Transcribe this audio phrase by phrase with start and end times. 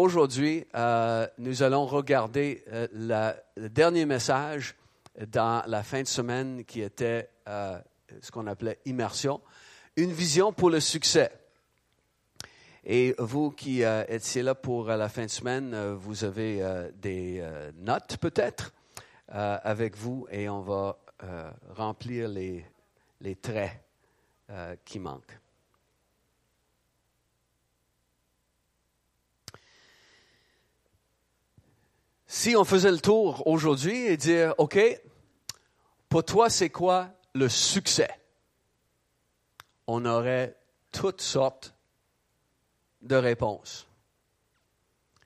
[0.00, 4.74] aujourd'hui, euh, nous allons regarder euh, le dernier message
[5.28, 7.78] dans la fin de semaine qui était euh,
[8.22, 9.40] ce qu'on appelait immersion,
[9.96, 11.30] une vision pour le succès.
[12.84, 17.46] Et vous qui étiez là pour la fin de semaine, vous avez des
[17.76, 18.72] notes peut-être
[19.28, 20.98] avec vous et on va
[21.76, 22.64] remplir les,
[23.42, 23.72] traits
[24.86, 25.38] qui manquent.
[32.32, 34.78] Si on faisait le tour aujourd'hui et dire, OK,
[36.08, 38.08] pour toi, c'est quoi le succès?
[39.88, 40.56] On aurait
[40.92, 41.74] toutes sortes
[43.02, 43.88] de réponses.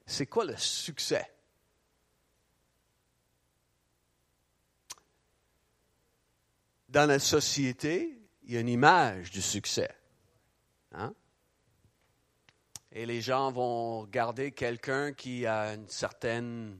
[0.06, 1.30] C'est quoi le succès?
[6.88, 9.94] Dans la société, il y a une image du succès.
[10.92, 11.14] Hein?
[12.92, 16.72] Et les gens vont regarder quelqu'un qui a un certain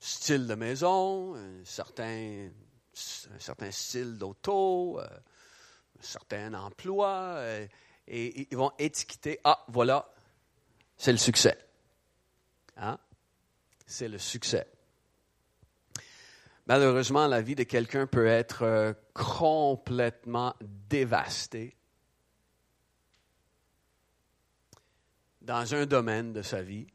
[0.00, 7.66] style de maison, un certain, un certain style d'auto, euh, un certain emploi, euh,
[8.06, 10.10] et ils vont étiqueter, ah, voilà,
[10.96, 11.58] c'est le succès.
[12.76, 12.98] Hein?
[13.86, 14.66] C'est le succès.
[16.66, 21.76] Malheureusement, la vie de quelqu'un peut être euh, complètement dévastée
[25.40, 26.86] dans un domaine de sa vie.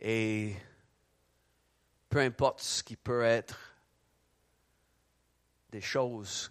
[0.00, 0.56] Et
[2.14, 3.74] peu importe ce qui peut être
[5.70, 6.48] des choses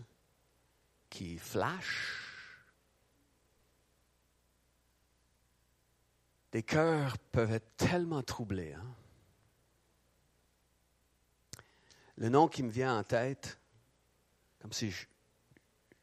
[1.10, 2.68] qui flashent,
[6.52, 8.74] des cœurs peuvent être tellement troublés.
[8.74, 8.96] hein.
[12.18, 13.58] Le nom qui me vient en tête,
[14.60, 15.08] comme si je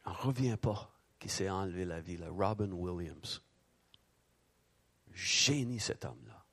[0.06, 3.42] n'en reviens pas, qui s'est enlevé la vie, là, Robin Williams.
[5.12, 6.46] Génie cet homme-là.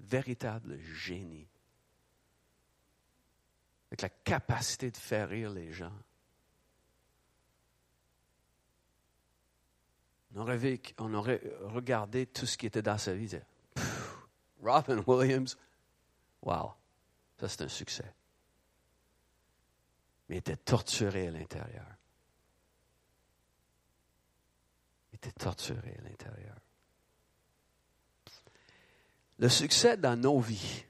[0.00, 1.49] Véritable génie.
[3.90, 5.92] Avec la capacité de faire rire les gens.
[10.34, 13.36] On aurait, aurait regardé tout ce qui était dans sa vie.
[13.74, 14.18] Pff,
[14.62, 15.58] Robin Williams,
[16.42, 16.72] wow,
[17.38, 18.14] ça c'est un succès.
[20.28, 21.86] Mais il était torturé à l'intérieur.
[25.12, 26.56] Il était torturé à l'intérieur.
[29.38, 30.84] Le succès dans nos vies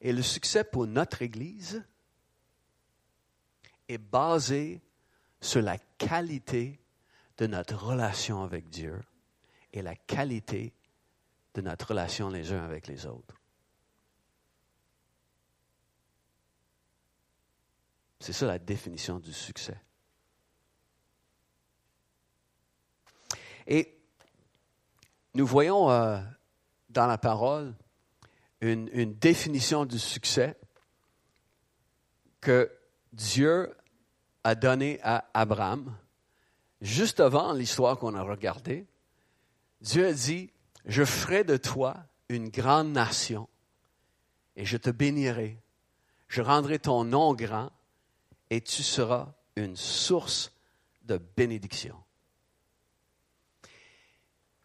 [0.00, 1.84] et le succès pour notre Église
[3.88, 4.80] est basé
[5.40, 6.80] sur la qualité
[7.36, 9.00] de notre relation avec Dieu
[9.72, 10.72] et la qualité
[11.54, 13.40] de notre relation les uns avec les autres.
[18.20, 19.80] C'est ça la définition du succès.
[23.66, 23.98] Et
[25.34, 26.20] nous voyons euh,
[26.90, 27.74] dans la parole
[28.60, 30.56] une, définition du succès
[32.40, 32.70] que
[33.12, 33.74] Dieu
[34.44, 35.96] a donnée à Abraham
[36.80, 38.86] juste avant l'histoire qu'on a regardée.
[39.80, 40.50] Dieu a dit,
[40.84, 41.96] je ferai de toi
[42.28, 43.48] une grande nation
[44.56, 45.58] et je te bénirai.
[46.28, 47.70] Je rendrai ton nom grand
[48.50, 50.52] et tu seras une source
[51.02, 51.96] de bénédiction.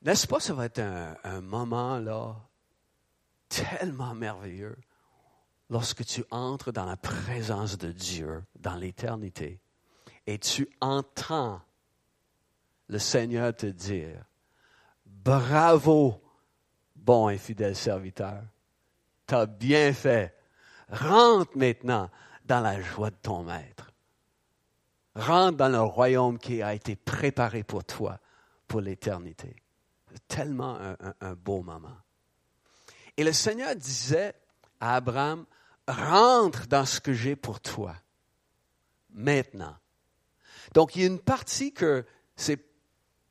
[0.01, 2.35] N'est-ce pas, ça va être un, un moment là
[3.49, 4.77] tellement merveilleux
[5.69, 9.59] lorsque tu entres dans la présence de Dieu, dans l'éternité,
[10.27, 11.61] et tu entends
[12.87, 14.23] le Seigneur te dire,
[15.05, 16.21] bravo,
[16.95, 18.43] bon et fidèle serviteur,
[19.27, 20.35] tu as bien fait.
[20.89, 22.09] Rentre maintenant
[22.45, 23.91] dans la joie de ton maître.
[25.15, 28.19] Rentre dans le royaume qui a été préparé pour toi,
[28.67, 29.55] pour l'éternité.
[30.27, 30.77] Tellement
[31.21, 31.97] un beau moment.
[33.17, 34.33] Et le Seigneur disait
[34.79, 35.45] à Abraham,
[35.87, 37.95] rentre dans ce que j'ai pour toi,
[39.11, 39.75] maintenant.
[40.73, 42.05] Donc, il y a une partie que
[42.35, 42.59] c'est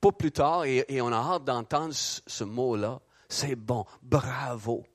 [0.00, 4.86] pas plus tard, et, on a hâte d'entendre ce, ce mot-là, c'est bon, bravo,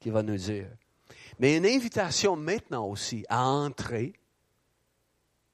[0.00, 0.68] qui va nous dire.
[1.38, 4.14] Mais une invitation maintenant aussi à entrer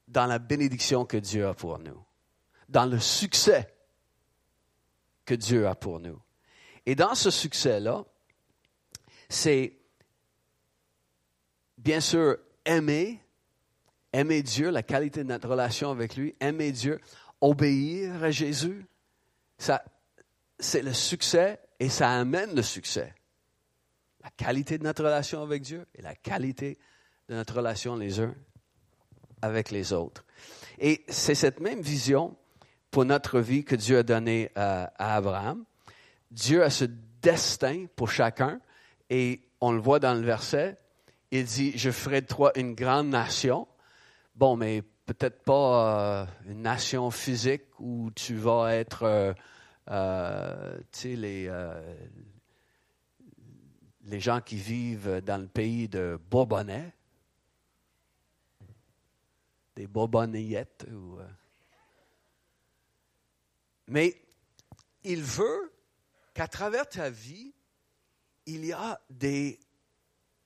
[0.07, 2.03] dans la bénédiction que Dieu a pour nous,
[2.69, 3.73] dans le succès
[5.25, 6.19] que Dieu a pour nous.
[6.85, 8.05] Et dans ce succès-là,
[9.29, 9.73] c'est
[11.77, 13.19] bien sûr aimer,
[14.13, 16.99] aimer Dieu, la qualité de notre relation avec lui, aimer Dieu,
[17.41, 18.85] obéir à Jésus.
[19.57, 19.83] Ça,
[20.59, 23.13] c'est le succès et ça amène le succès.
[24.23, 26.77] La qualité de notre relation avec Dieu et la qualité
[27.29, 28.35] de notre relation les uns
[29.41, 30.25] avec les autres.
[30.79, 32.35] Et c'est cette même vision
[32.89, 35.63] pour notre vie que Dieu a donné à, à Abraham.
[36.35, 36.83] Dieu a ce
[37.21, 38.59] destin pour chacun
[39.09, 40.77] et on le voit dans le verset.
[41.31, 43.69] Il dit, je ferai de toi une grande nation.
[44.35, 49.33] Bon, mais peut-être pas euh, une nation physique où tu vas être, euh,
[49.89, 51.49] euh, tu sais, les,
[54.19, 56.93] gens qui vivent dans le pays de Bourbonnais,
[59.77, 60.85] des Bourbonneyettes.
[63.87, 64.21] mais
[65.05, 65.71] il veut
[66.35, 67.55] qu'à travers ta vie,
[68.45, 69.59] il y a des,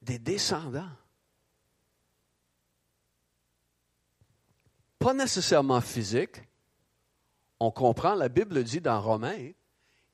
[0.01, 0.89] des descendants.
[4.99, 6.41] Pas nécessairement physiques.
[7.59, 9.51] On comprend, la Bible dit dans Romains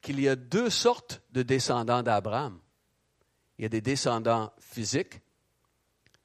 [0.01, 2.60] qu'il y a deux sortes de descendants d'Abraham.
[3.57, 5.21] Il y a des descendants physiques,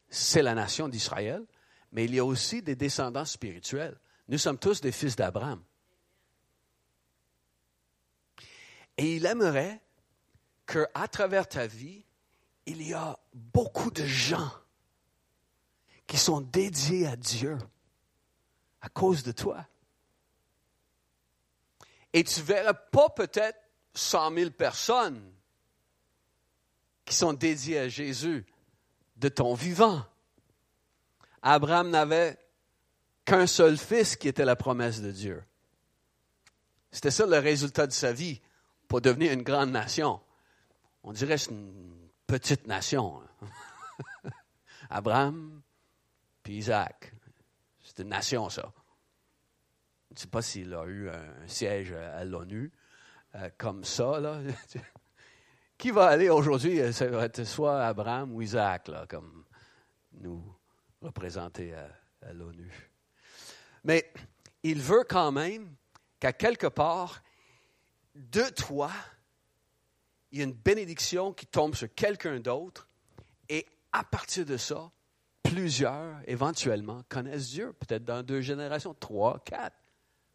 [0.08, 1.44] c'est la nation d'Israël,
[1.92, 3.98] mais il y a aussi des descendants spirituels.
[4.28, 5.62] Nous sommes tous des fils d'Abraham.
[9.00, 9.80] Et il aimerait
[10.66, 12.04] qu'à travers ta vie,
[12.66, 14.52] il y a beaucoup de gens
[16.06, 17.56] qui sont dédiés à Dieu
[18.82, 19.64] à cause de toi.
[22.12, 23.58] Et tu ne verras pas peut-être
[23.94, 25.32] 100 000 personnes
[27.06, 28.44] qui sont dédiées à Jésus
[29.16, 30.04] de ton vivant.
[31.40, 32.38] Abraham n'avait
[33.24, 35.42] qu'un seul fils qui était la promesse de Dieu.
[36.92, 38.42] C'était ça le résultat de sa vie
[38.90, 40.20] pour devenir une grande nation.
[41.04, 43.22] On dirait c'est une petite nation.
[43.22, 44.30] Hein.
[44.90, 45.62] Abraham
[46.42, 47.14] puis Isaac.
[47.84, 48.72] C'est une nation, ça.
[50.08, 52.72] Je ne sais pas s'il a eu un siège à l'ONU
[53.36, 54.18] euh, comme ça.
[54.18, 54.40] Là.
[55.78, 56.92] Qui va aller aujourd'hui?
[56.92, 59.44] Ça va être soit Abraham ou Isaac, là, comme
[60.14, 60.42] nous
[61.00, 62.72] représenter à l'ONU.
[63.84, 64.12] Mais
[64.64, 65.76] il veut quand même
[66.18, 67.22] qu'à quelque part,
[68.14, 68.90] de toi,
[70.32, 72.88] il y a une bénédiction qui tombe sur quelqu'un d'autre,
[73.48, 74.90] et à partir de ça,
[75.42, 79.76] plusieurs, éventuellement, connaissent Dieu, peut-être dans deux générations, trois, quatre,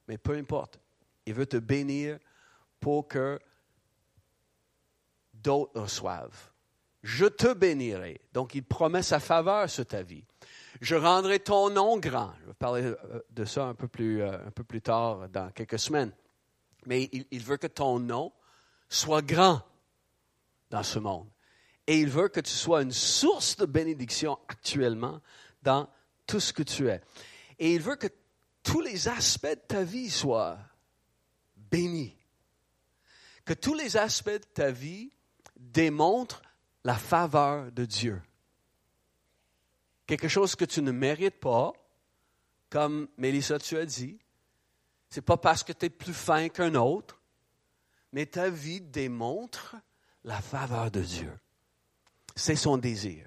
[0.07, 0.79] mais peu importe.
[1.25, 2.19] Il veut te bénir
[2.79, 3.39] pour que
[5.33, 6.51] d'autres reçoivent.
[7.03, 8.19] Je te bénirai.
[8.33, 10.23] Donc, il promet sa faveur sur ta vie.
[10.81, 12.33] Je rendrai ton nom grand.
[12.41, 15.51] Je vais parler euh, de ça un peu plus, euh, un peu plus tard, dans
[15.51, 16.11] quelques semaines.
[16.85, 18.31] Mais il, veut que ton nom
[18.89, 19.61] soit grand
[20.69, 21.27] dans ce monde.
[21.87, 25.21] Et il veut que tu sois une source de bénédiction actuellement
[25.61, 25.89] dans
[26.25, 27.01] tout ce que tu es.
[27.59, 28.07] Et il veut que
[28.63, 30.57] tous les aspects de ta vie soient
[31.55, 32.15] bénis.
[33.45, 35.11] Que tous les aspects de ta vie
[35.55, 36.41] démontrent
[36.83, 38.21] la faveur de Dieu.
[40.07, 41.73] Quelque chose que tu ne mérites pas,
[42.69, 44.19] comme Mélissa, tu as dit.
[45.15, 47.21] Ce n'est pas parce que tu es plus fin qu'un autre,
[48.11, 49.77] mais ta vie démontre
[50.25, 51.31] la faveur de Dieu.
[52.35, 53.25] C'est son désir.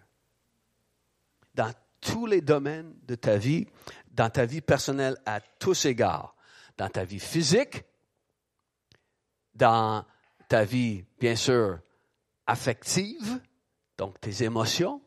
[1.55, 3.67] Dans tous les domaines de ta vie,
[4.11, 6.37] dans ta vie personnelle à tous égards,
[6.76, 7.82] dans ta vie physique,
[9.55, 10.05] dans
[10.46, 11.79] ta vie, bien sûr,
[12.46, 13.41] affective,
[13.96, 15.00] donc tes émotions,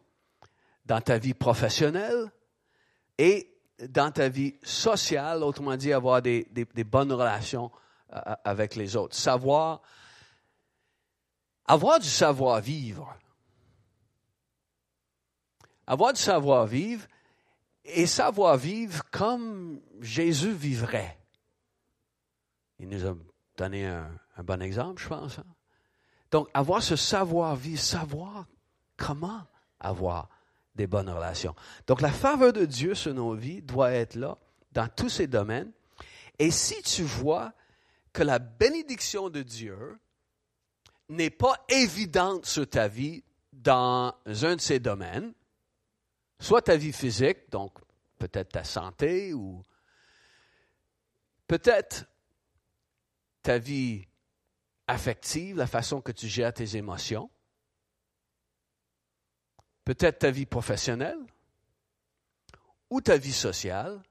[0.87, 2.31] dans ta vie professionnelle
[3.19, 3.53] et
[3.89, 6.45] dans ta vie sociale, autrement dit, avoir des,
[6.85, 7.71] bonnes relations
[8.13, 9.15] euh, avec les autres.
[9.15, 9.81] Savoir
[11.65, 13.15] avoir du savoir-vivre.
[15.87, 17.05] Avoir du savoir-vivre
[17.85, 21.17] et savoir-vivre comme Jésus vivrait.
[22.79, 23.15] Il nous a
[23.57, 24.09] donné un,
[24.43, 25.39] bon exemple, je pense.
[25.39, 25.45] Hein.
[26.31, 28.45] Donc, avoir ce savoir-vivre, savoir
[28.97, 29.41] comment
[29.79, 30.29] avoir
[30.75, 31.55] des bonnes relations.
[31.87, 34.37] Donc, la faveur de Dieu sur nos vies doit être là
[34.71, 35.71] dans tous ces domaines.
[36.39, 37.53] Et si tu vois
[38.13, 39.99] que la bénédiction de Dieu
[41.09, 45.33] n'est pas évidente sur ta vie dans un de ces domaines,
[46.39, 47.77] soit ta vie physique, donc
[48.17, 49.63] peut-être ta santé, ou
[51.47, 52.05] peut-être
[53.43, 54.07] ta vie
[54.87, 57.29] affective, la façon que tu gères tes émotions,
[59.83, 61.19] peut-être ta vie professionnelle,
[62.89, 64.01] ou ta vie sociale,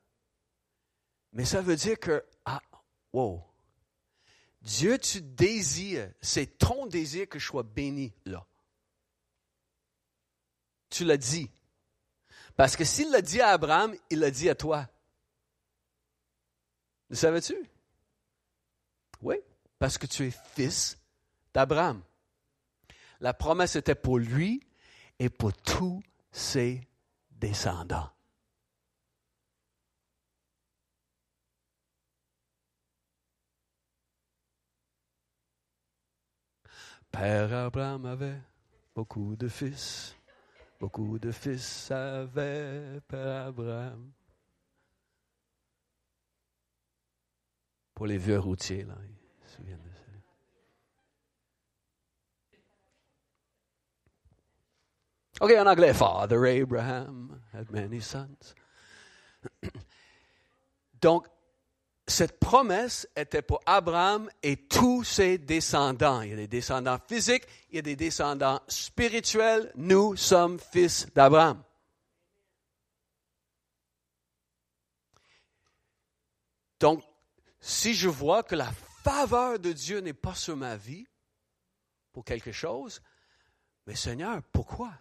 [1.33, 2.63] mais ça veut dire que, ah,
[3.13, 3.43] wow,
[4.63, 8.47] Dieu, tu désires, c'est ton désir que je sois béni là.
[10.91, 11.51] Tu l'as dit.
[12.57, 14.89] Parce que s'il l'a dit à Abraham, il l'a dit à toi.
[17.09, 17.57] Le savais-tu?
[19.23, 19.37] Oui,
[19.79, 20.99] parce que tu es fils
[21.55, 22.03] d'Abraham.
[23.21, 24.67] La promesse était pour lui
[25.21, 26.81] et pour tous ses
[27.31, 28.11] descendants.
[37.11, 38.41] Père Abraham avait
[38.95, 40.17] beaucoup de fils,
[40.79, 44.13] beaucoup de fils avait Père Abraham.
[47.93, 49.90] Pour les vieux routiers, là, ils se souviennent.
[55.41, 55.55] De ça.
[55.55, 55.95] OK, en anglais.
[55.95, 58.55] Father Abraham had many sons.
[61.01, 61.27] Donc,
[62.07, 66.23] cette promesse était pour Abraham et tous ses descendants.
[66.23, 69.73] Il y a des descendants physiques, il y a des descendants spirituels.
[69.77, 71.63] Nous sommes fils d'Abraham.
[76.81, 77.05] Donc,
[77.61, 78.71] si je vois que la
[79.05, 81.07] faveur de Dieu n'est pas sur ma vie
[82.13, 83.01] pour quelque chose,
[83.87, 84.93] mais Seigneur, pourquoi?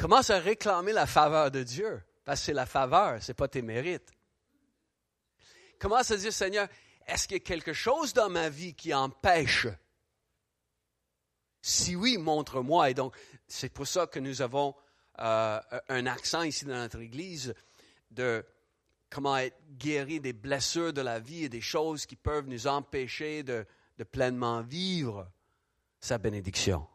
[0.00, 3.48] Commence à réclamer la faveur de Dieu, parce que c'est la faveur, ce n'est pas
[3.48, 4.10] tes mérites.
[5.78, 6.68] Commence à dire, Seigneur,
[7.06, 9.66] est-ce qu'il y a quelque chose dans ma vie qui empêche?
[11.60, 12.88] Si oui, montre-moi.
[12.88, 13.14] Et donc,
[13.46, 14.74] c'est pour ça que nous avons
[15.18, 17.52] euh, un accent ici dans notre Église
[18.10, 18.42] de
[19.10, 23.42] comment être guéri des blessures de la vie et des choses qui peuvent nous empêcher
[23.42, 23.66] de,
[23.98, 25.30] de pleinement vivre
[26.00, 26.88] sa bénédiction.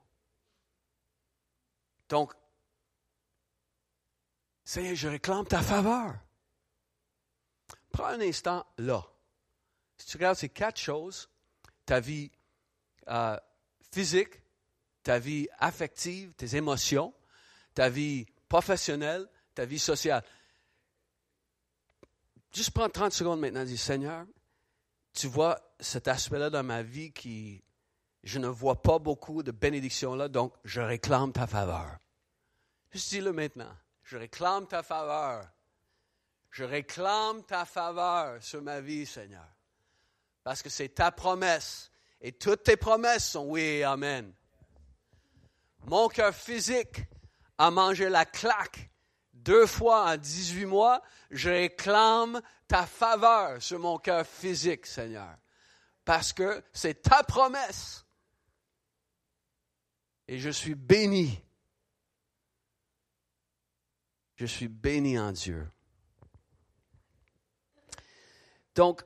[2.10, 2.34] Donc,
[4.66, 6.16] Seigneur, je réclame ta faveur.
[7.92, 9.06] Prends un instant là.
[9.98, 11.30] Si tu regardes ces quatre choses,
[11.86, 12.32] ta vie
[13.08, 13.38] euh,
[13.92, 14.42] physique,
[15.04, 17.14] ta vie affective, tes émotions,
[17.76, 20.24] ta vie professionnelle, ta vie sociale.
[22.52, 24.26] Juste prends 30 secondes maintenant et dis, Seigneur,
[25.14, 27.64] tu vois cet aspect-là dans ma vie qui,
[28.24, 31.98] je ne vois pas beaucoup de bénédictions là, donc je réclame ta faveur.
[32.92, 33.72] Juste dis-le maintenant.
[34.06, 35.46] Je réclame ta faveur.
[36.52, 39.48] Je réclame ta faveur sur ma vie, Seigneur.
[40.44, 41.92] Parce que c'est ta promesse.
[42.22, 44.34] Et toutes tes promesses sont oui et amen.
[45.86, 47.02] Mon cœur physique
[47.58, 48.90] a mangé la claque
[49.46, 55.38] deux fois en 18 mois, je réclame ta faveur sur mon cœur physique, Seigneur.
[56.04, 58.06] Parce que c'est ta promesse.
[60.28, 61.45] Et je suis béni.
[64.36, 65.70] Je suis béni en Dieu.
[68.76, 69.04] Donc,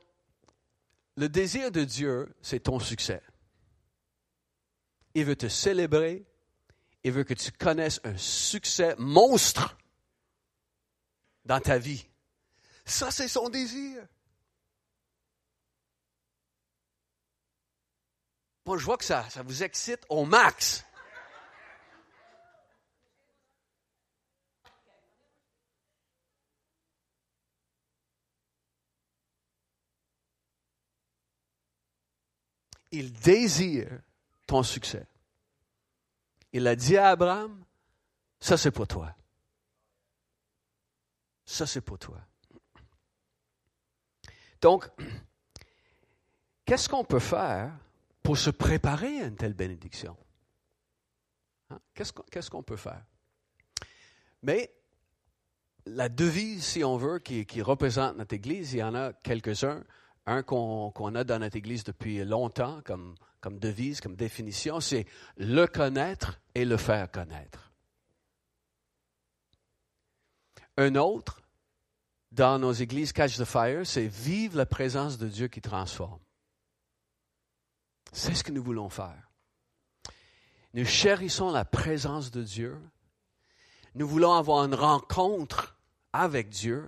[1.16, 3.22] le désir de Dieu, c'est ton succès.
[5.14, 6.26] Il veut te célébrer.
[7.04, 9.78] Il veut que tu connaisses un succès monstre
[11.46, 12.08] dans ta vie.
[12.86, 14.06] Ça, c'est son désir.
[18.66, 20.86] Moi, je vois que ça, ça vous excite au max.
[32.92, 33.90] Il désire
[34.48, 35.06] ton succès.
[36.52, 37.64] Il a dit à Abraham,
[38.40, 39.16] ça c'est pour toi.
[41.50, 42.22] Ça, c'est pour toi.
[44.62, 44.88] Donc,
[46.64, 47.72] qu'est-ce qu'on peut faire
[48.22, 50.16] pour se préparer à une telle bénédiction?
[51.72, 51.80] Hein?
[51.96, 53.04] Qu'est-ce qu'on peut faire?
[54.44, 54.72] Mais
[55.88, 59.84] la devise, si on veut, qui, représente notre Église, il y en a quelques-uns.
[60.26, 65.06] Un qu'on a dans notre Église depuis longtemps comme, comme devise, comme définition, c'est
[65.38, 67.72] le connaître et le faire connaître.
[70.78, 71.42] Un autre,
[72.32, 76.20] dans nos églises Catch the Fire, c'est vivre la présence de Dieu qui transforme.
[78.12, 79.30] C'est ce que nous voulons faire.
[80.74, 82.80] Nous chérissons la présence de Dieu.
[83.96, 85.76] Nous voulons avoir une rencontre
[86.14, 86.88] avec Dieu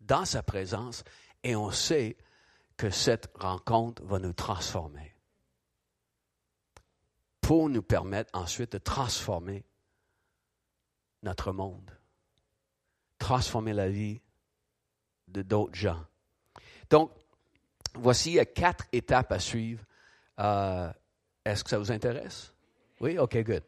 [0.00, 1.04] dans sa présence
[1.42, 2.16] et on sait
[2.80, 5.14] que cette rencontre va nous transformer
[7.42, 9.64] pour nous permettre ensuite de transformer
[11.22, 11.90] notre monde
[13.18, 14.20] transformer la vie
[15.28, 16.02] de d'autres gens.
[16.88, 17.12] Donc,
[17.94, 19.84] voici quatre étapes à suivre.
[20.40, 20.90] Euh,
[21.44, 22.54] est-ce que ça vous intéresse?
[22.98, 23.18] Oui?
[23.18, 23.62] OK, good.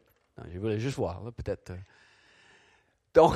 [0.51, 1.69] je voulais juste voir, peut-être.
[1.69, 1.77] Euh.
[3.13, 3.35] Donc,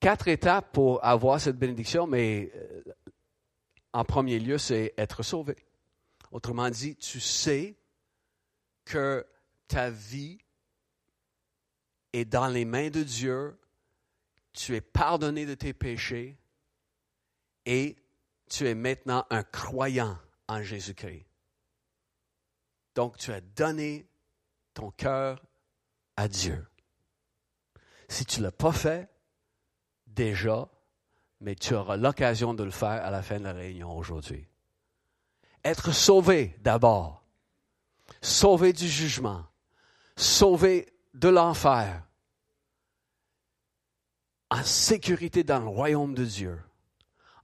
[0.00, 2.82] quatre étapes pour avoir cette bénédiction, mais euh,
[3.92, 5.56] en premier lieu, c'est être sauvé.
[6.30, 7.76] Autrement dit, tu sais
[8.84, 9.26] que
[9.68, 10.38] ta vie
[12.12, 13.58] et dans les mains de Dieu,
[14.52, 16.38] tu es pardonné de tes péchés
[17.66, 17.96] et
[18.48, 20.18] tu es maintenant un croyant
[20.48, 21.26] en Jésus-Christ.
[22.94, 24.08] Donc tu as donné
[24.74, 25.44] ton cœur
[26.16, 26.66] à Dieu.
[28.08, 29.08] Si tu ne l'as pas fait,
[30.08, 30.68] déjà,
[31.40, 34.46] mais tu auras l'occasion de le faire à la fin de la réunion aujourd'hui.
[35.64, 37.22] être sauvé d'abord,
[38.22, 39.44] sauvé du jugement,
[40.16, 42.02] sauvé de l'enfer,
[44.50, 46.60] en sécurité dans le royaume de Dieu,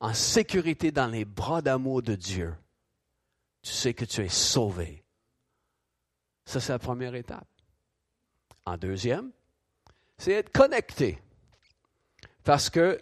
[0.00, 2.54] en sécurité dans les bras d'amour de Dieu.
[3.62, 5.04] Tu sais que tu es sauvé.
[6.44, 7.48] Ça, c'est la première étape.
[8.64, 9.30] En deuxième,
[10.18, 11.20] c'est être connecté.
[12.44, 13.00] Parce que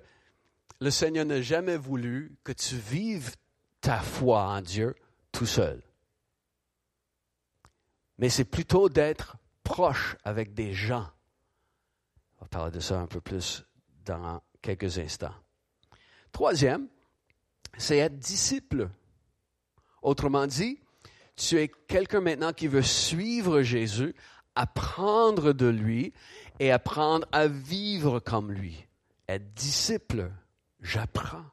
[0.84, 3.34] le Seigneur n'a jamais voulu que tu vives
[3.80, 4.94] ta foi en Dieu
[5.32, 5.82] tout seul.
[8.18, 11.08] Mais c'est plutôt d'être proche avec des gens.
[12.36, 13.64] On va parler de ça un peu plus
[14.04, 15.34] dans quelques instants.
[16.32, 16.86] Troisième,
[17.78, 18.90] c'est être disciple.
[20.02, 20.78] Autrement dit,
[21.34, 24.14] tu es quelqu'un maintenant qui veut suivre Jésus,
[24.54, 26.12] apprendre de lui
[26.60, 28.86] et apprendre à vivre comme lui.
[29.28, 30.30] Être disciple,
[30.84, 31.44] j'apprends.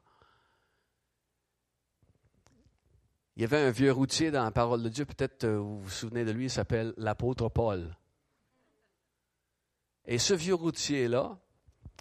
[3.34, 5.90] Il y avait un vieux routier dans la parole de Dieu, peut-être euh, vous vous
[5.90, 7.96] souvenez de lui, il s'appelle l'apôtre Paul.
[10.04, 11.38] Et ce vieux routier-là,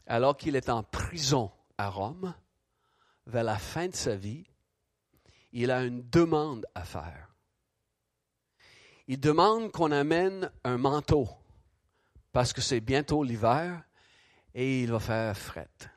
[0.08, 2.34] alors qu'il est en prison à Rome,
[3.28, 4.46] vers la fin de sa vie,
[5.54, 7.34] il a une demande à faire.
[9.08, 11.30] Il demande qu'on amène un manteau,
[12.34, 13.84] parce que c'est bientôt l'hiver
[14.54, 15.91] et il va faire fret.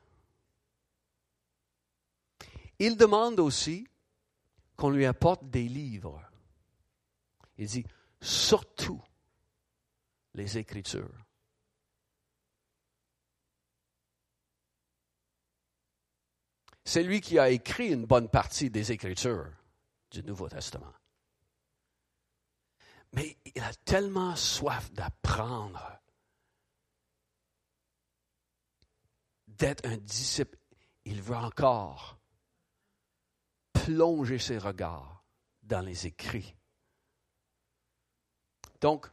[2.79, 3.87] Il demande aussi
[4.75, 6.21] qu'on lui apporte des livres.
[7.57, 7.85] Il dit,
[8.21, 9.01] surtout
[10.33, 11.25] les Écritures.
[16.83, 19.51] C'est lui qui a écrit une bonne partie des Écritures
[20.11, 20.93] du Nouveau Testament.
[23.13, 25.99] Mais il a tellement soif d'apprendre,
[29.47, 30.57] d'être un disciple.
[31.05, 32.19] Il veut encore
[33.85, 35.23] plonger ses regards
[35.61, 36.55] dans les écrits.
[38.81, 39.07] Donc,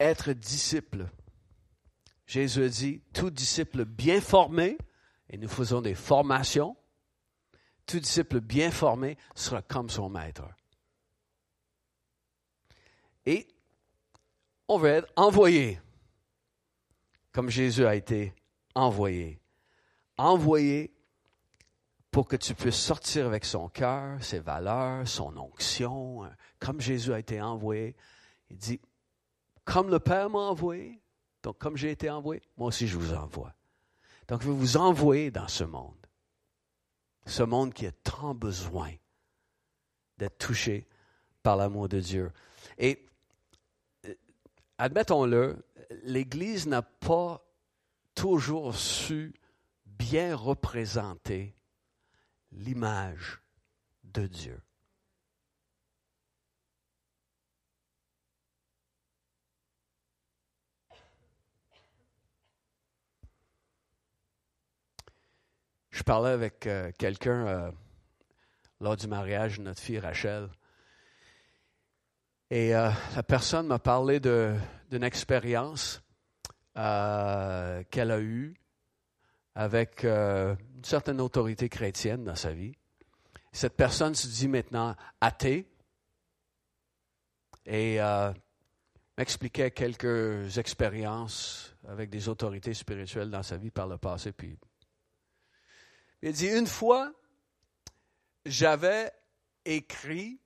[0.00, 1.06] être disciple.
[2.26, 4.78] Jésus dit, tout disciple bien formé,
[5.28, 6.76] et nous faisons des formations,
[7.84, 10.48] tout disciple bien formé sera comme son maître.
[13.26, 13.46] Et
[14.66, 15.78] on veut être envoyé,
[17.32, 18.34] comme Jésus a été
[18.74, 19.38] envoyé.
[20.16, 20.90] Envoyé
[22.12, 26.32] pour que tu puisses sortir avec son cœur, ses valeurs, son onction, hein.
[26.60, 27.96] comme Jésus a été envoyé.
[28.50, 28.80] Il dit,
[29.64, 31.00] comme le Père m'a envoyé,
[31.42, 33.54] donc comme j'ai été envoyé, moi aussi je vous envoie.
[34.28, 35.96] Donc je veux vous envoyer dans ce monde.
[37.24, 38.92] Ce monde qui a tant besoin
[40.18, 40.86] d'être touché
[41.42, 42.30] par l'amour de Dieu.
[42.76, 43.06] Et
[44.04, 44.14] euh,
[44.76, 45.64] admettons-le,
[46.04, 47.42] l'Église n'a pas
[48.14, 49.32] toujours su
[49.86, 51.56] bien représenter
[52.52, 53.40] l'image
[54.04, 54.62] de Dieu.
[65.92, 67.70] Je parlais avec euh, quelqu'un euh,
[68.80, 70.48] lors du mariage de notre fille Rachel.
[72.50, 76.02] Et euh, la personne m'a parlé d'une expérience
[76.74, 78.54] qu'elle a eue
[79.54, 82.74] avec euh, une certaine autorité chrétienne dans sa vie.
[83.52, 85.68] Cette personne se dit maintenant athée
[87.66, 88.32] et euh,
[89.18, 94.32] m'expliquait quelques expériences avec des autorités spirituelles dans sa vie par le passé.
[94.32, 94.58] Puis,
[96.22, 97.12] il dit une fois,
[98.46, 99.12] j'avais
[99.64, 100.40] écrit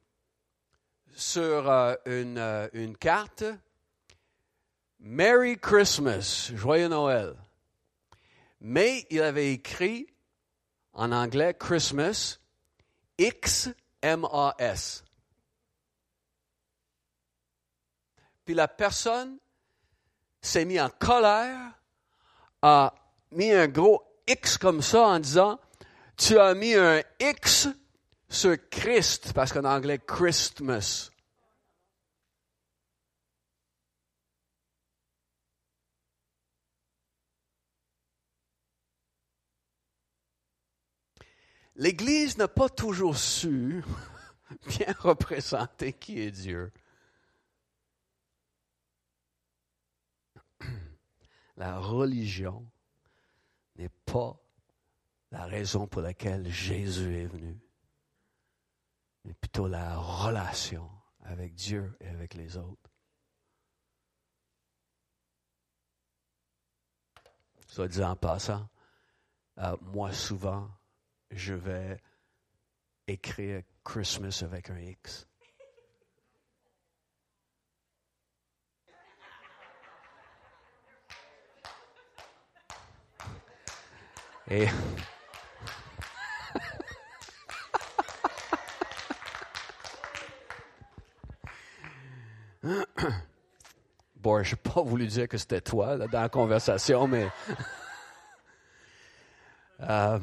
[1.15, 2.39] sur euh, une,
[2.73, 3.45] une carte
[4.99, 7.37] Merry Christmas, joyeux Noël
[8.61, 10.07] mais il avait écrit
[10.93, 12.39] en anglais Christmas,
[13.19, 15.05] X-M-A-S.
[18.45, 19.39] Puis la personne
[20.41, 21.73] s'est mise en colère,
[22.63, 22.95] a
[23.33, 25.59] mis un gros X comme ça en disant,
[26.17, 27.69] tu as mis un X
[28.29, 31.11] sur Christ, parce qu'en anglais, Christmas.
[41.77, 43.85] l'Église n'a pas toujours su
[44.67, 46.73] bien représenter qui est Dieu.
[51.57, 52.67] La religion
[53.77, 54.37] n'est pas
[55.31, 57.59] la raison pour laquelle Jésus est venu,
[59.25, 60.91] mais plutôt la relation
[61.25, 62.91] avec Dieu et avec les autres.
[67.67, 68.69] Soit dit en passant,
[69.59, 70.71] euh, moi souvent,
[71.31, 71.99] je vais
[73.07, 75.27] écrire Christmas avec un X.
[84.49, 84.69] Et
[94.17, 97.29] bon, je n'ai pas voulu dire que c'était toi dans la conversation, mais
[99.81, 100.21] euh,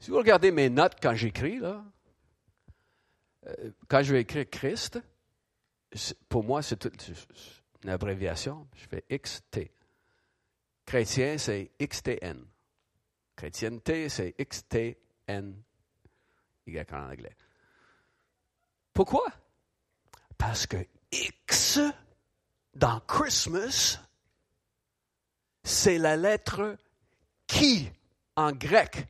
[0.00, 1.84] si vous regardez mes notes quand j'écris, là,
[3.46, 4.98] euh, quand je vais écrire Christ,
[6.28, 6.88] pour moi, c'est
[7.84, 8.66] une abréviation.
[8.74, 9.70] Je fais XT.
[10.86, 12.44] Chrétien, c'est XTN.
[13.36, 15.54] Chrétienté, c'est XTN.
[16.66, 17.36] Y en anglais.
[18.92, 19.26] Pourquoi?
[20.38, 20.76] Parce que
[21.12, 21.78] X
[22.74, 23.98] dans Christmas,
[25.62, 26.76] c'est la lettre
[27.46, 27.90] qui
[28.36, 29.06] en grec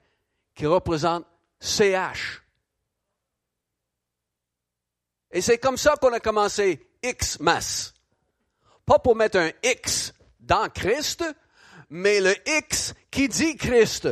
[0.54, 1.26] qui représente
[1.60, 2.42] CH.
[5.30, 7.92] Et c'est comme ça qu'on a commencé Xmas.
[8.84, 11.24] Pas pour mettre un X dans Christ,
[11.88, 14.08] mais le X qui dit Christ.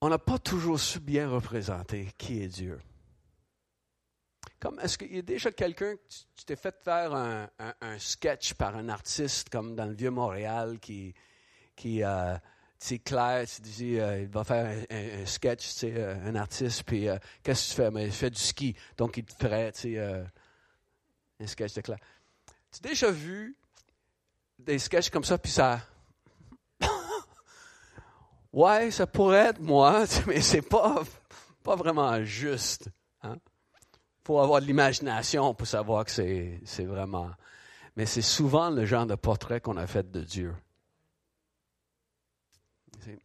[0.00, 2.80] On n'a pas toujours su bien représenter qui est Dieu.
[4.82, 5.94] Est-ce qu'il y a déjà quelqu'un,
[6.36, 7.48] tu t'es fait faire un,
[7.98, 11.14] sketch par un artiste comme dans le vieux Montréal qui,
[11.74, 12.36] qui euh,
[12.78, 16.82] tu clair, tu dis, euh, il va faire un, sketch, tu sais, euh, un artiste,
[16.82, 17.06] puis
[17.42, 17.90] qu'est-ce que tu fais?
[17.90, 21.98] Mais il fait du ski, donc il te ferait, tu sais, un sketch de clair.
[22.70, 23.56] Tu as déjà vu
[24.58, 25.80] des sketchs comme ça, puis ça...
[28.52, 31.02] ouais, ça pourrait être moi, mais c'est pas,
[31.62, 32.90] pas vraiment juste.
[34.30, 37.32] Faut avoir de l'imagination pour savoir que c'est vraiment.
[37.96, 40.54] Mais c'est souvent le genre de portrait qu'on a fait de Dieu.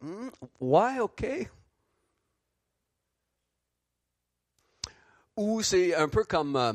[0.00, 1.24] Hmm, ouais, OK.
[5.36, 6.72] Ou c'est un peu comme euh,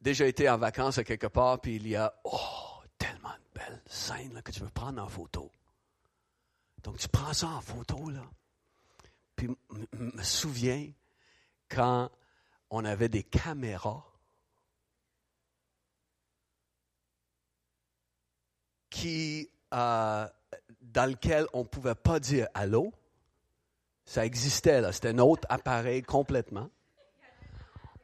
[0.00, 3.82] déjà été en vacances à quelque part, puis il y a oh, tellement de belles
[3.86, 5.48] scènes que tu veux prendre en photo.
[6.82, 8.28] Donc tu prends ça en photo, là.
[9.36, 9.48] Puis
[9.92, 10.90] me souviens
[11.68, 12.10] quand
[12.74, 14.04] on avait des caméras
[18.90, 20.26] qui, euh,
[20.80, 22.92] dans lesquelles on ne pouvait pas dire allô.
[24.04, 24.90] Ça existait, là.
[24.90, 26.68] C'était un autre appareil complètement.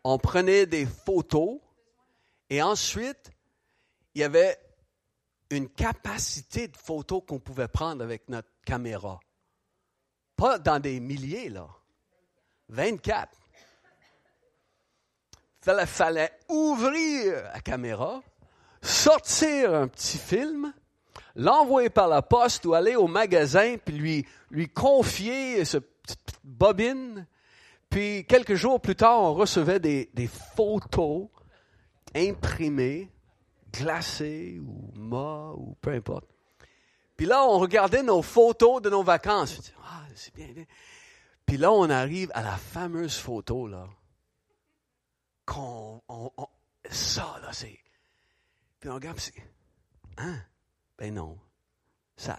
[0.05, 1.59] On prenait des photos
[2.49, 3.33] et ensuite,
[4.15, 4.57] il y avait
[5.51, 9.19] une capacité de photos qu'on pouvait prendre avec notre caméra.
[10.37, 11.69] Pas dans des milliers, là.
[12.69, 13.40] 24
[15.67, 18.23] il fallait ouvrir la caméra,
[18.83, 20.73] sortir un petit film,
[21.37, 27.27] l'envoyer par la poste ou aller au magasin puis lui, lui confier ce petite bobine.
[27.91, 31.29] Puis quelques jours plus tard, on recevait des, des photos
[32.15, 33.11] imprimées,
[33.73, 36.27] glacées ou mortes ou peu importe.
[37.17, 39.73] Puis là, on regardait nos photos de nos vacances.
[39.85, 40.65] ah, c'est bien, bien.
[41.45, 43.87] Puis là, on arrive à la fameuse photo, là
[46.91, 47.79] ça, là, c'est.
[48.79, 49.35] Puis on regarde, c'est.
[50.17, 50.39] Hein?
[50.99, 51.39] Ben non.
[52.17, 52.39] Ça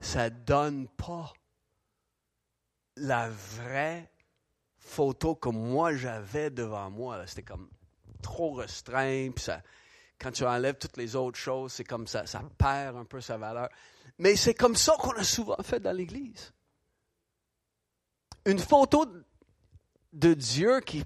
[0.00, 1.32] ça donne pas
[2.96, 4.10] la vraie
[4.76, 7.26] photo que moi j'avais devant moi.
[7.26, 7.68] C'était comme
[8.22, 9.30] trop restreint.
[9.34, 9.62] Puis ça,
[10.18, 13.36] quand tu enlèves toutes les autres choses, c'est comme ça, ça perd un peu sa
[13.36, 13.68] valeur.
[14.18, 16.52] Mais c'est comme ça qu'on a souvent fait dans l'Église.
[18.44, 19.06] Une photo
[20.12, 21.04] de Dieu qui,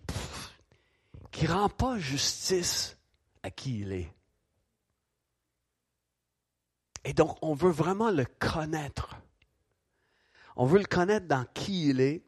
[1.33, 2.97] qui ne rend pas justice
[3.43, 4.13] à qui il est.
[7.05, 9.17] Et donc, on veut vraiment le connaître.
[10.55, 12.23] On veut le connaître dans qui il est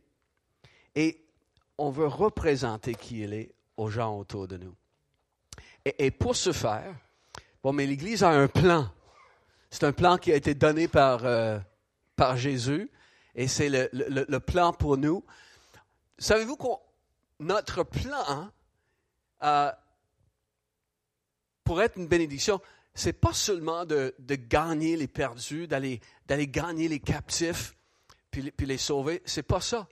[0.97, 1.25] et
[1.79, 4.75] on veut représenter qui il est aux gens autour de nous.
[5.85, 6.97] Et, pour ce faire,
[7.62, 8.90] bon, mais l'Église a un plan.
[9.71, 11.59] C'est un plan qui a été donné par, euh,
[12.17, 12.90] par Jésus
[13.35, 15.23] et c'est le, le, le, plan pour nous.
[16.19, 16.69] Savez-vous que
[17.40, 18.51] notre plan
[19.44, 19.70] euh,
[21.62, 22.61] pour être une bénédiction,
[22.94, 27.74] c'est pas seulement de, gagner les perdus, d'aller, gagner les captifs,
[28.30, 29.22] puis, puis les sauver.
[29.24, 29.88] C'est pas ça.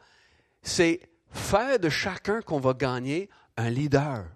[0.63, 4.27] C'est faire de chacun qu'on va gagner un leader.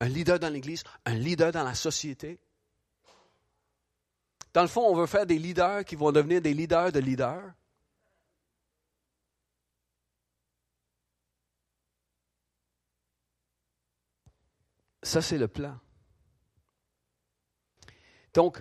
[0.00, 2.38] Un leader dans l'Église, un leader dans la société.
[4.52, 7.52] Dans le fond, on veut faire des leaders qui vont devenir des leaders de leaders.
[15.06, 15.78] Ça, c'est le plan.
[18.34, 18.60] Donc,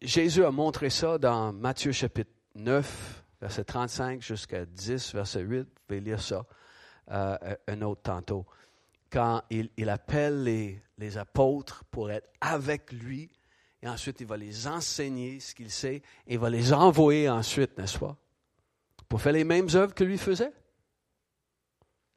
[0.00, 5.62] Jésus a montré ça dans Matthieu chapitre 9, verset 35 jusqu'à 10, verset 8.
[5.62, 6.46] Vous pouvez lire ça
[7.10, 7.36] euh,
[7.66, 8.46] un autre tantôt.
[9.10, 13.28] Quand il, appelle les, les apôtres pour être avec lui,
[13.82, 15.96] et ensuite il va les enseigner ce qu'il sait,
[16.28, 18.16] et il va les envoyer ensuite, n'est-ce pas,
[19.08, 20.52] pour faire les mêmes œuvres que lui faisait?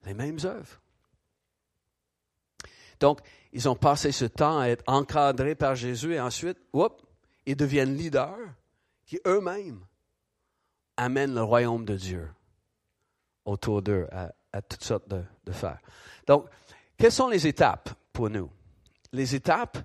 [0.05, 0.82] Les mêmes œuvres.
[3.03, 3.19] Donc,
[3.51, 6.57] ils ont passé ce temps à être encadrés par Jésus et ensuite,
[7.45, 8.39] ils deviennent leaders
[9.05, 9.85] qui eux-mêmes
[10.95, 12.29] amènent le royaume de Dieu
[13.43, 14.07] autour d'eux
[14.53, 15.79] à, toutes sortes de, de faire.
[16.27, 16.47] Donc,
[16.97, 18.49] quelles sont les étapes pour nous?
[19.11, 19.79] Les étapes,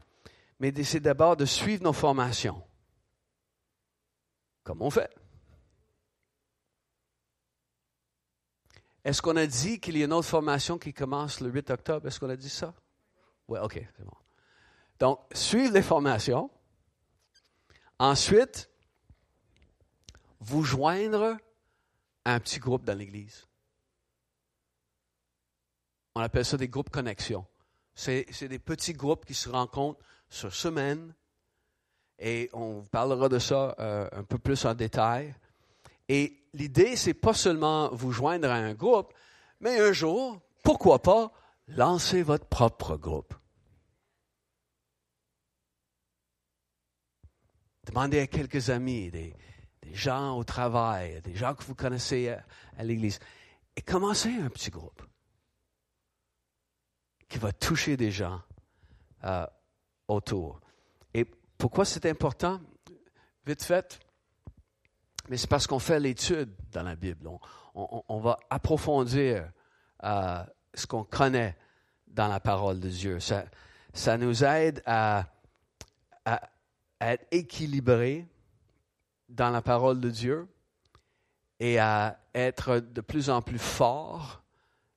[0.60, 2.62] mais c'est d'abord de suivre nos formations.
[4.62, 5.10] Comme on fait.
[9.02, 12.06] Est-ce qu'on a dit qu'il y a une autre formation qui commence le 8 octobre?
[12.06, 12.72] Est-ce qu'on a dit ça?
[13.48, 14.16] Oui, OK, c'est bon.
[14.98, 16.50] Donc, suivre les formations.
[17.98, 18.70] Ensuite,
[20.40, 21.36] vous joindre
[22.24, 23.48] à un petit groupe dans l'Église.
[26.14, 27.46] On appelle ça des groupes connexion.
[27.94, 31.14] C'est des petits groupes qui se rencontrent sur semaine.
[32.18, 35.34] Et on parlera de ça euh, un peu plus en détail.
[36.08, 39.12] Et l'idée, c'est pas seulement vous joindre à un groupe,
[39.60, 41.32] mais un jour, pourquoi pas,
[41.68, 43.34] lancer votre propre groupe.
[47.86, 49.34] Demandez à quelques amis, des,
[49.92, 52.28] gens au travail, des gens que vous connaissez
[52.76, 53.18] à, l'église,
[53.74, 55.02] et commencez un petit groupe
[57.28, 58.42] qui va toucher des gens
[59.24, 59.46] euh,
[60.06, 60.60] autour.
[61.14, 61.24] Et
[61.56, 62.60] pourquoi c'est important?
[63.46, 63.98] Vite fait,
[65.28, 67.30] mais c'est parce qu'on fait l'étude dans la Bible.
[67.74, 69.50] On, va approfondir
[70.04, 71.56] euh, ce qu'on connaît
[72.06, 73.18] dans la parole de Dieu.
[73.20, 75.26] Ça, nous aide à,
[77.00, 78.26] être équilibrés
[79.28, 80.48] dans la parole de Dieu
[81.60, 84.42] et à être de plus en plus forts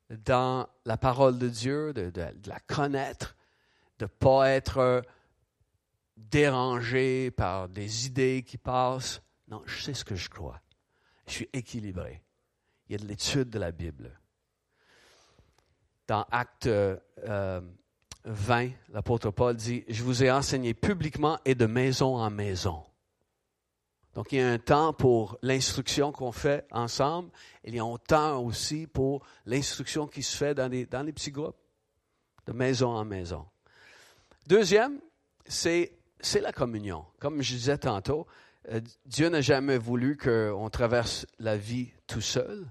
[0.10, 3.36] dans la parole de Dieu, de, de la connaître,
[4.00, 5.04] de ne pas être
[6.18, 10.62] dérangé par des idées qui passent, non, je sais ce que je crois.
[11.28, 12.22] Je suis équilibré.
[12.88, 14.21] Il y a de l'étude de la Bible.
[16.12, 16.74] Dans Acte 20,
[17.26, 17.62] euh,
[18.90, 22.84] l'apôtre Paul dit, je vous ai enseigné publiquement et de maison en maison.
[24.14, 27.32] Donc il y a un temps pour l'instruction qu'on fait ensemble,
[27.64, 31.14] il y a un temps aussi pour l'instruction qui se fait dans les, dans les
[31.14, 31.56] petits groupes,
[32.46, 33.46] de maison en maison.
[34.48, 35.00] Deuxième,
[35.46, 35.94] c'est
[36.42, 37.06] la communion.
[37.22, 38.28] Comme je disais tantôt,
[38.68, 42.70] euh, Dieu n'a jamais voulu qu'on traverse la vie tout seul.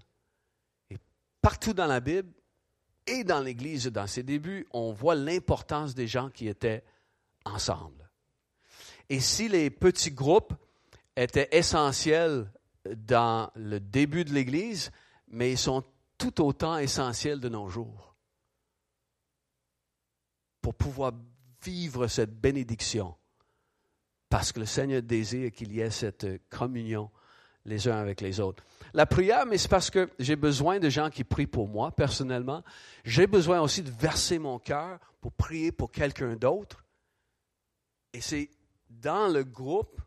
[0.90, 0.98] Et
[1.40, 2.34] partout dans la Bible
[3.06, 6.84] et dans l'Église, dans ses débuts, on voit l'importance des gens qui étaient
[7.44, 8.10] ensemble.
[9.08, 10.54] Et si les petits groupes
[11.16, 12.50] étaient essentiels
[12.84, 14.90] dans le début de l'Église,
[15.28, 15.84] mais ils sont
[16.18, 18.14] tout autant essentiels de nos jours
[20.60, 21.12] pour pouvoir
[21.62, 23.14] vivre cette bénédiction
[24.30, 27.10] parce que le Seigneur désire qu'il y ait cette communion
[27.64, 28.64] les uns avec les autres.
[28.94, 32.64] La prière, mais c'est parce que j'ai besoin de gens qui prient pour moi personnellement.
[33.04, 36.84] J'ai besoin aussi de verser mon cœur pour prier pour quelqu'un d'autre.
[38.12, 38.50] Et c'est
[38.88, 40.00] dans le groupe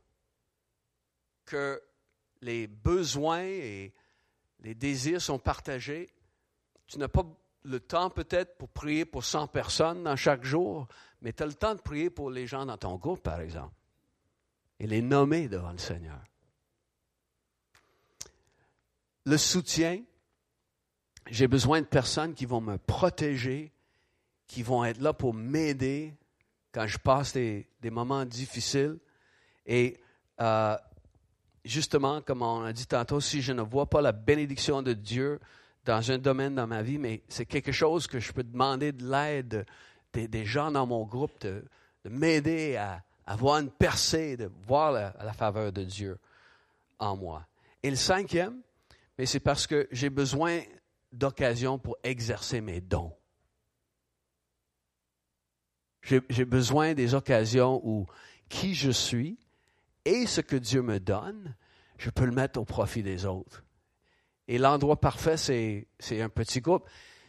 [1.46, 1.82] que
[2.42, 3.94] les besoins et
[4.62, 6.10] les désirs sont partagés.
[6.88, 7.26] Tu n'as pas
[7.63, 10.88] le temps peut-être pour prier pour 100 personnes dans chaque jour,
[11.22, 13.74] mais tu as le temps de prier pour les gens dans ton groupe, par exemple
[14.84, 16.20] et les nommer devant le Seigneur.
[19.26, 20.02] Le soutien,
[21.30, 23.72] j'ai besoin de personnes qui vont me protéger,
[24.48, 26.14] qui vont être là pour m'aider
[26.74, 28.98] quand je passe des, moments difficiles.
[29.66, 30.00] Et
[30.42, 30.78] euh,
[31.64, 35.40] justement, comme on a dit tantôt, si je ne vois pas la bénédiction de Dieu
[35.86, 39.10] dans un domaine dans ma vie, mais c'est quelque chose que je peux demander de
[39.10, 39.66] l'aide
[40.14, 41.64] des, gens dans mon groupe, de
[42.10, 46.18] m'aider à, avoir une percée, de voir la, faveur de Dieu
[47.00, 47.46] en moi.
[47.82, 48.62] Et le cinquième,
[49.17, 50.62] mais c'est parce que j'ai besoin
[51.12, 53.13] d'occasion pour exercer mes dons.
[56.02, 58.06] J'ai besoin des occasions où
[58.49, 59.38] qui je suis
[60.04, 61.56] et ce que Dieu me donne,
[61.97, 63.63] je peux le mettre au profit des autres.
[64.49, 66.86] Et l'endroit parfait, c'est un petit groupe.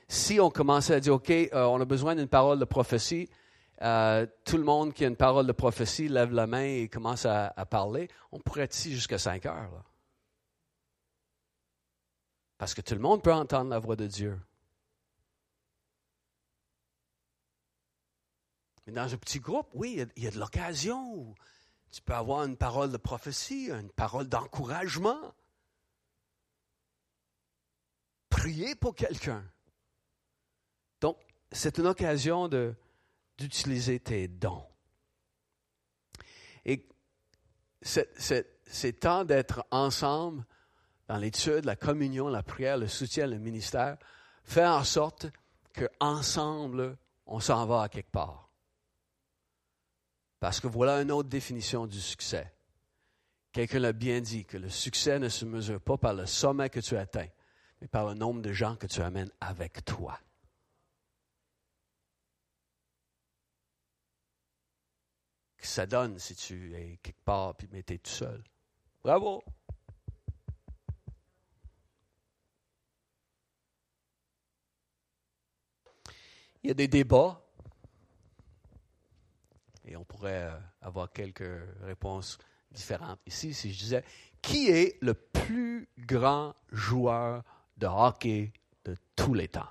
[0.09, 3.29] Si on commençait à dire, OK, euh, on a besoin d'une parole de prophétie,
[3.83, 7.27] euh, tout le monde qui a une parole de prophétie lève la main et commence
[7.27, 9.85] à, parler, on pourrait être ici jusqu'à 5 heures.
[12.65, 14.41] Parce que tout le monde peut entendre la voix de Dieu.
[18.87, 21.35] Mais dans un petit groupe, oui, il y a, de l'occasion.
[21.91, 25.35] Tu peux avoir une parole de prophétie, une parole d'encouragement.
[28.31, 29.45] Prier pour quelqu'un.
[31.03, 31.19] Donc,
[31.53, 32.49] c'est une occasion
[33.37, 34.67] d'utiliser tes dons.
[36.65, 36.89] Et
[37.83, 40.47] c'est temps d'être ensemble
[41.07, 43.99] dans l'étude, la communion, la prière, le soutien, le ministère,
[44.43, 45.27] faire en sorte
[45.73, 48.49] qu'ensemble, on s'en va à quelque part.
[50.41, 52.53] Parce que voilà une autre définition du succès.
[53.53, 56.81] Quelqu'un l'a bien dit, que le succès ne se mesure pas par le sommet que
[56.81, 57.29] tu atteins,
[57.81, 60.19] mais par le nombre de gens que tu amènes avec toi.
[65.57, 68.43] Que ça donne si tu es quelque part puis tu es tout seul.
[69.03, 69.43] Bravo!
[76.65, 77.45] Il y a des débats
[79.85, 81.45] et on pourrait euh, avoir quelques
[81.83, 82.39] réponses
[82.71, 83.21] différentes.
[83.27, 84.05] Ici, si je disais,
[84.41, 87.45] qui est le plus grand joueur
[87.77, 88.51] de hockey
[88.87, 89.69] de tous les temps?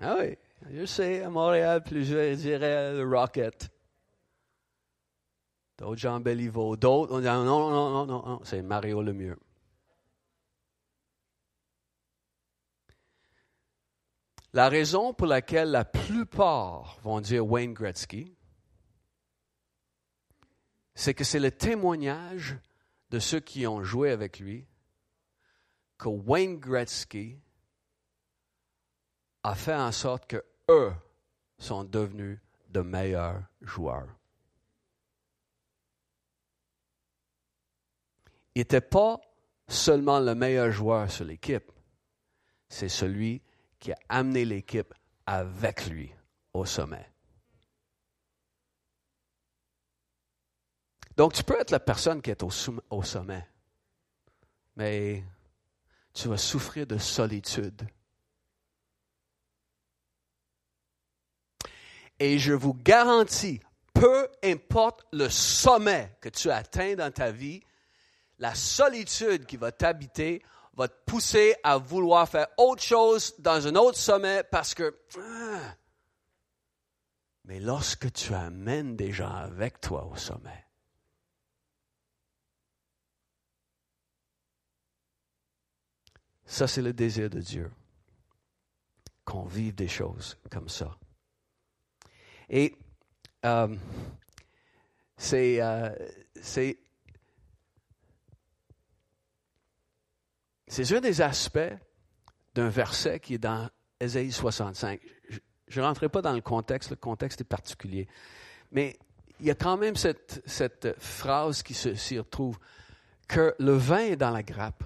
[0.00, 0.38] Ah oui,
[0.70, 3.68] je sais, à Montréal, plusieurs diraient le Rocket.
[5.76, 9.12] D'autres Jean Béliveau, d'autres, on dit non, non, non, non, non, c'est Mario le
[14.52, 18.34] La raison pour laquelle la plupart vont dire Wayne Gretzky,
[20.94, 22.58] c'est que c'est le témoignage
[23.10, 24.66] de ceux qui ont joué avec lui
[25.98, 27.38] que Wayne Gretzky
[29.42, 30.92] a fait en sorte que eux
[31.58, 32.38] sont devenus
[32.70, 34.08] de meilleurs joueurs.
[38.54, 39.20] Il n'était pas
[39.68, 41.70] seulement le meilleur joueur sur l'équipe,
[42.68, 43.42] c'est celui
[43.80, 44.94] qui a amené l'équipe
[45.26, 46.12] avec lui
[46.52, 47.10] au sommet.
[51.16, 53.46] Donc, tu peux être la personne qui est au, sommet,
[54.76, 55.24] mais
[56.14, 57.86] tu vas souffrir de solitude.
[62.18, 63.60] Et je vous garantis,
[63.92, 67.62] peu importe le sommet que tu atteins dans ta vie,
[68.38, 70.42] la solitude qui va t'habiter
[70.80, 74.98] va te pousser à vouloir faire autre chose dans un autre sommet parce que...
[75.18, 75.76] Ah.
[77.44, 80.64] mais lorsque tu amènes des gens avec toi au sommet,
[86.46, 87.70] ça c'est le désir de Dieu,
[89.26, 90.96] qu'on vive des choses comme ça.
[92.48, 92.74] Et
[93.44, 93.76] euh,
[95.18, 95.94] c'est euh,
[100.70, 101.58] C'est un des aspects
[102.54, 105.00] d'un verset qui est dans Ésaïe 65.
[105.66, 108.06] Je ne rentrerai pas dans le contexte, le contexte est particulier.
[108.70, 108.96] Mais
[109.40, 112.56] il y a quand même cette, phrase qui s'y retrouve,
[113.26, 114.84] que le vin est dans la grappe.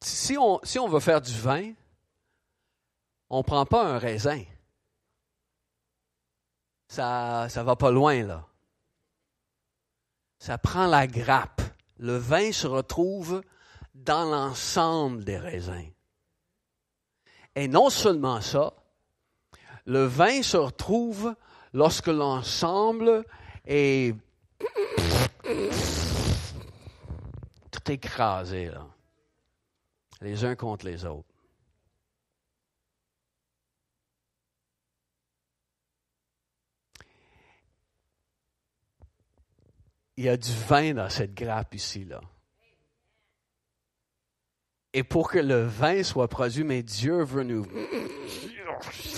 [0.00, 1.72] Si on, si on veut faire du vin,
[3.28, 4.44] on ne prend pas un raisin.
[6.86, 8.46] Ça ne va pas loin, là.
[10.38, 11.63] Ça prend la grappe
[11.98, 13.42] le vin se retrouve
[13.94, 15.90] dans l'ensemble des raisins.
[17.54, 18.74] Et non seulement ça,
[19.86, 21.34] le vin se retrouve
[21.72, 23.24] lorsque l'ensemble
[23.66, 24.14] est
[27.70, 28.70] tout écrasé,
[30.20, 31.33] les uns contre les autres.
[40.16, 42.20] Il y a du vin dans cette grappe ici, là.
[44.92, 47.66] Et pour que le vin soit produit, mais Dieu veut nous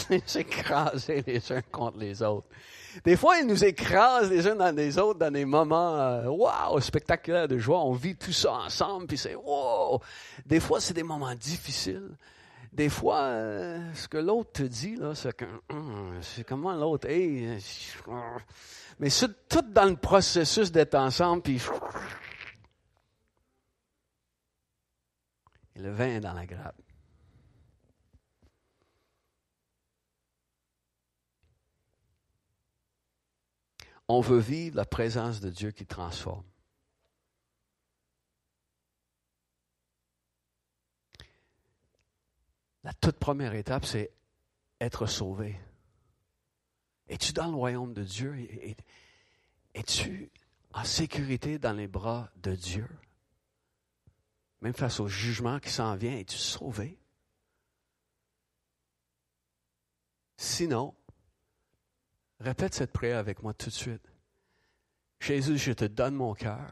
[0.26, 2.48] s'écraser les uns contre les autres.
[3.04, 6.80] Des fois, il nous écrase les uns dans les autres dans des moments, euh, wow,
[6.80, 7.80] spectaculaires de joie.
[7.80, 10.00] On vit tout ça ensemble, puis c'est wow.
[10.46, 12.08] Des fois, c'est des moments difficiles.
[12.76, 17.08] Des fois, euh, ce que l'autre te dit, là, c'est que, hum, c'est comment l'autre,
[17.08, 17.58] hey,
[18.98, 21.58] mais c'est tout dans le processus d'être ensemble, puis.
[25.76, 26.76] Le vin est dans la grappe.
[34.06, 36.44] On veut vivre la présence de Dieu qui transforme.
[42.86, 44.12] La toute première étape, c'est
[44.80, 45.58] être sauvé.
[47.08, 48.48] Es-tu dans le royaume de Dieu?
[49.74, 50.30] Es-tu
[50.72, 52.88] en sécurité dans les bras de Dieu?
[54.60, 56.96] Même face au jugement qui s'en vient, es-tu sauvé?
[60.36, 60.94] Sinon,
[62.38, 64.12] répète cette prière avec moi tout de suite.
[65.18, 66.70] Jésus, je te donne mon cœur.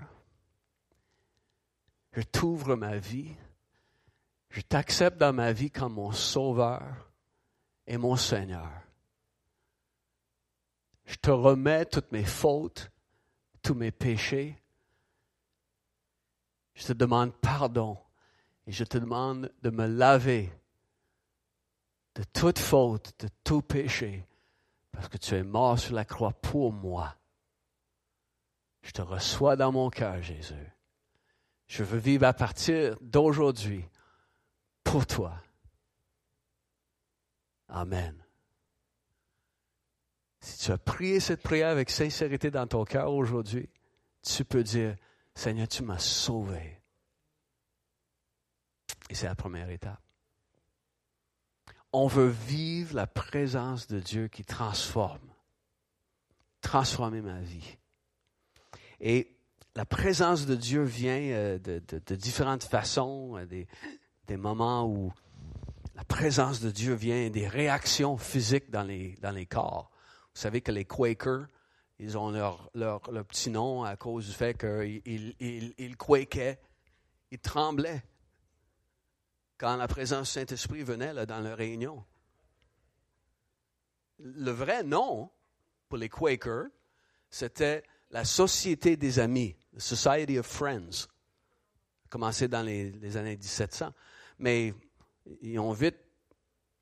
[2.12, 3.34] Je t'ouvre ma vie.
[4.55, 7.11] Je t'accepte dans ma vie comme mon sauveur
[7.88, 8.70] et mon Seigneur.
[11.07, 12.92] Je te remets toutes mes fautes,
[13.62, 14.57] tous mes péchés.
[16.74, 17.98] Je te demande pardon
[18.68, 20.52] et je te demande de me laver
[22.14, 24.24] de toute faute, de tout péché,
[24.92, 27.16] parce que tu es mort sur la croix pour moi.
[28.82, 30.72] Je te reçois dans mon cœur, Jésus.
[31.66, 33.84] Je veux vivre à partir d'aujourd'hui
[34.85, 35.35] pour toi.
[37.68, 38.14] Amen.
[40.41, 43.68] Si tu as prié cette prière avec sincérité dans ton cœur aujourd'hui,
[44.22, 44.95] tu peux dire,
[45.35, 46.80] Seigneur, tu m'as sauvé.
[49.11, 50.01] Et c'est la première étape.
[51.93, 55.32] On veut vivre la présence de Dieu qui transforme.
[56.61, 57.78] Transformer ma vie.
[59.01, 59.37] Et
[59.76, 63.66] la présence de Dieu vient euh, de, différentes façons, euh, des,
[64.27, 65.12] des, moments où
[65.95, 69.91] la présence de Dieu vient des réactions physiques dans les, dans les corps.
[70.35, 71.47] Vous savez que les Quakers,
[71.99, 75.97] ils ont leur, leur, petit nom à cause du fait qu'ils ils, ils,
[77.31, 78.03] ils tremblaient
[79.59, 82.05] quand la présence du Saint-Esprit venait dans leur réunion.
[84.18, 85.31] Le vrai nom
[85.89, 86.66] pour les Quakers,
[87.31, 91.09] c'était la Société des Amis, the Society of Friends,
[92.09, 93.93] commencé dans les, années 1700.
[94.39, 94.74] Mais
[95.41, 95.97] ils ont vite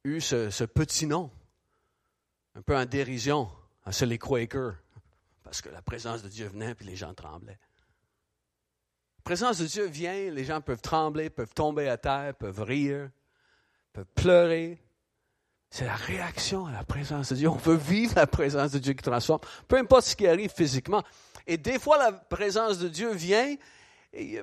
[0.05, 1.31] eu ce, petit nom,
[2.55, 3.51] un peu en dérision.
[3.85, 4.77] Ah, c'est les Quakers,
[5.43, 7.59] parce que la présence de Dieu venait et les gens tremblaient.
[9.19, 13.11] La présence de Dieu vient, les gens peuvent trembler, peuvent tomber à terre, peuvent rire,
[13.93, 14.83] peuvent pleurer.
[15.71, 17.49] C'est la réaction à la présence de Dieu.
[17.49, 21.03] On veut vivre la présence de Dieu qui transforme, peu importe ce qui arrive physiquement.
[21.47, 23.57] Et des fois, la présence de Dieu vient,
[24.13, 24.43] et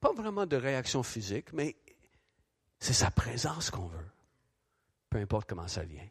[0.00, 1.76] pas vraiment de réaction physique, mais
[2.80, 4.10] c'est sa présence qu'on veut,
[5.10, 6.08] peu importe comment ça vient.